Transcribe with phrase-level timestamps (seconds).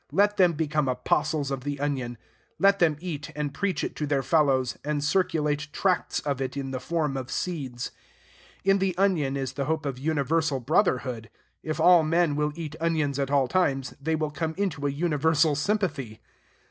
[0.11, 2.17] Let them become apostles of the onion;
[2.57, 6.71] let them eat, and preach it to their fellows, and circulate tracts of it in
[6.71, 7.91] the form of seeds.
[8.63, 11.29] In the onion is the hope of universal brotherhood.
[11.61, 15.53] If all men will eat onions at all times, they will come into a universal
[15.53, 16.19] sympathy.